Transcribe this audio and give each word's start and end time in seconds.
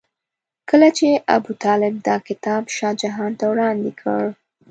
کله 0.69 0.89
چې 0.97 1.07
ابوطالب 1.37 1.93
دا 2.07 2.15
کتاب 2.27 2.63
شاه 2.75 2.93
جهان 3.01 3.31
ته 3.39 3.45
وړاندې 3.51 3.91
کړ. 4.01 4.23